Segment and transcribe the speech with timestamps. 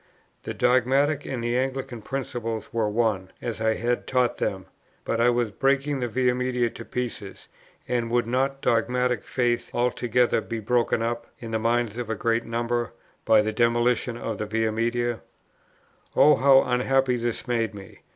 [0.41, 4.65] The dogmatic and the Anglican principle were one, as I had taught them;
[5.05, 7.47] but I was breaking the Via Media to pieces,
[7.87, 12.45] and would not dogmatic faith altogether be broken up, in the minds of a great
[12.45, 12.93] number,
[13.25, 15.19] by the demolition of the Via Media?
[16.15, 16.35] Oh!
[16.35, 17.99] how unhappy this made me!